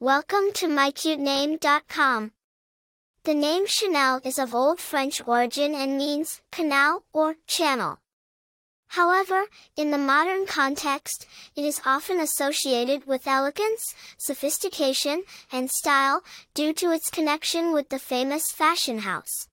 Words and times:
Welcome 0.00 0.52
to 0.54 0.68
mycutename.com. 0.68 2.30
The 3.24 3.34
name 3.34 3.66
Chanel 3.66 4.20
is 4.22 4.38
of 4.38 4.54
Old 4.54 4.78
French 4.78 5.20
origin 5.26 5.74
and 5.74 5.98
means 5.98 6.40
canal 6.52 7.02
or 7.12 7.34
channel. 7.48 7.98
However, 8.90 9.46
in 9.76 9.90
the 9.90 9.98
modern 9.98 10.46
context, 10.46 11.26
it 11.56 11.64
is 11.64 11.80
often 11.84 12.20
associated 12.20 13.08
with 13.08 13.26
elegance, 13.26 13.92
sophistication, 14.16 15.24
and 15.50 15.68
style, 15.68 16.22
due 16.54 16.72
to 16.74 16.92
its 16.92 17.10
connection 17.10 17.72
with 17.72 17.88
the 17.88 17.98
famous 17.98 18.52
fashion 18.52 19.00
house. 19.00 19.48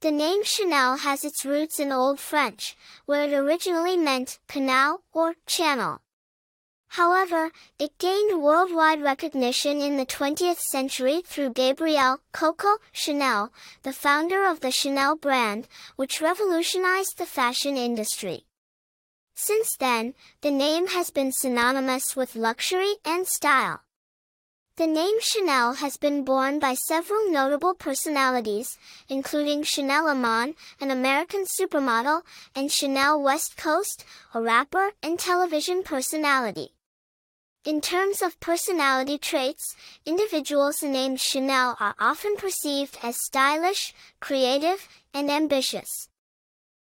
The 0.00 0.10
name 0.10 0.42
Chanel 0.42 0.96
has 0.96 1.22
its 1.22 1.44
roots 1.44 1.78
in 1.78 1.92
Old 1.92 2.18
French, 2.18 2.78
where 3.04 3.28
it 3.28 3.34
originally 3.34 3.98
meant 3.98 4.38
canal 4.48 5.02
or 5.12 5.34
channel. 5.44 6.00
However, 6.94 7.52
it 7.78 7.98
gained 7.98 8.42
worldwide 8.42 9.00
recognition 9.00 9.80
in 9.80 9.96
the 9.96 10.04
20th 10.04 10.58
century 10.58 11.22
through 11.24 11.52
Gabrielle 11.52 12.18
Coco 12.32 12.78
Chanel, 12.90 13.52
the 13.84 13.92
founder 13.92 14.44
of 14.44 14.58
the 14.58 14.72
Chanel 14.72 15.14
brand, 15.14 15.68
which 15.94 16.20
revolutionized 16.20 17.16
the 17.16 17.26
fashion 17.26 17.76
industry. 17.76 18.44
Since 19.36 19.76
then, 19.78 20.14
the 20.40 20.50
name 20.50 20.88
has 20.88 21.10
been 21.10 21.30
synonymous 21.30 22.16
with 22.16 22.34
luxury 22.34 22.96
and 23.04 23.24
style. 23.24 23.82
The 24.74 24.88
name 24.88 25.20
Chanel 25.20 25.74
has 25.74 25.96
been 25.96 26.24
borne 26.24 26.58
by 26.58 26.74
several 26.74 27.30
notable 27.30 27.74
personalities, 27.74 28.76
including 29.08 29.62
Chanel 29.62 30.08
Iman, 30.08 30.56
an 30.80 30.90
American 30.90 31.44
supermodel, 31.44 32.22
and 32.56 32.72
Chanel 32.72 33.22
West 33.22 33.56
Coast, 33.56 34.04
a 34.34 34.42
rapper 34.42 34.90
and 35.04 35.20
television 35.20 35.84
personality. 35.84 36.72
In 37.66 37.82
terms 37.82 38.22
of 38.22 38.40
personality 38.40 39.18
traits, 39.18 39.76
individuals 40.06 40.82
named 40.82 41.20
Chanel 41.20 41.76
are 41.78 41.94
often 41.98 42.36
perceived 42.36 42.96
as 43.02 43.22
stylish, 43.22 43.92
creative, 44.18 44.88
and 45.12 45.30
ambitious. 45.30 46.08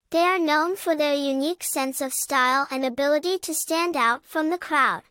They 0.09 0.21
are 0.21 0.39
known 0.39 0.77
for 0.77 0.97
their 0.97 1.13
unique 1.13 1.63
sense 1.63 2.01
of 2.01 2.15
style 2.15 2.67
and 2.71 2.87
ability 2.87 3.39
to 3.41 3.53
stand 3.53 3.97
out 3.97 4.25
from 4.25 4.49
the 4.49 4.57
crowd. 4.57 5.03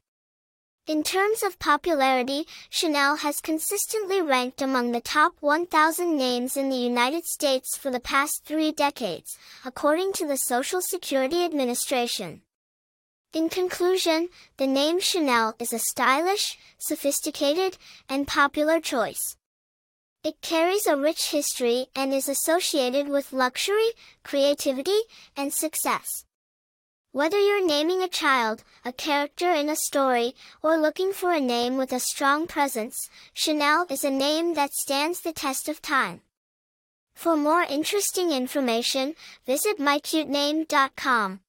In 0.88 1.04
terms 1.04 1.44
of 1.44 1.60
popularity, 1.60 2.48
Chanel 2.72 3.18
has 3.18 3.40
consistently 3.40 4.20
ranked 4.20 4.64
among 4.64 4.92
the 4.92 5.00
top 5.00 5.34
1,000 5.42 6.18
names 6.18 6.58
in 6.58 6.70
the 6.70 6.76
United 6.76 7.26
States 7.26 7.78
for 7.78 7.92
the 7.92 8.00
past 8.00 8.46
three 8.46 8.72
decades, 8.72 9.38
according 9.64 10.14
to 10.14 10.26
the 10.26 10.38
Social 10.38 10.82
Security 10.82 11.46
Administration. 11.46 12.42
In 13.34 13.48
conclusion, 13.48 14.28
the 14.58 14.68
name 14.68 15.00
Chanel 15.00 15.56
is 15.58 15.72
a 15.72 15.80
stylish, 15.80 16.58
sophisticated, 16.78 17.78
and 18.10 18.28
popular 18.28 18.82
choice. 18.82 19.38
It 20.22 20.42
carries 20.42 20.86
a 20.86 20.98
rich 20.98 21.32
history 21.32 21.88
and 21.96 22.14
is 22.14 22.28
associated 22.28 23.08
with 23.08 23.32
luxury, 23.32 23.92
creativity, 24.24 25.00
and 25.38 25.54
success. 25.54 26.26
Whether 27.14 27.40
you're 27.40 27.66
naming 27.66 28.04
a 28.04 28.10
child, 28.10 28.66
a 28.84 28.92
character 28.92 29.54
in 29.54 29.70
a 29.70 29.78
story, 29.78 30.36
or 30.62 30.78
looking 30.78 31.14
for 31.14 31.32
a 31.32 31.40
name 31.40 31.78
with 31.78 31.94
a 31.94 32.02
strong 32.02 32.48
presence, 32.48 33.10
Chanel 33.34 33.86
is 33.90 34.04
a 34.04 34.12
name 34.12 34.56
that 34.56 34.74
stands 34.74 35.22
the 35.22 35.32
test 35.32 35.70
of 35.70 35.82
time. 35.82 36.20
For 37.16 37.38
more 37.38 37.64
interesting 37.64 38.32
information, 38.32 39.16
visit 39.46 39.80
mycutename.com. 39.80 41.40